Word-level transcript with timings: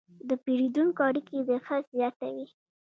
د 0.29 0.31
پیرودونکو 0.43 0.99
اړیکې 1.07 1.37
د 1.49 1.51
خرڅ 1.65 1.85
زیاتوي. 1.97 2.45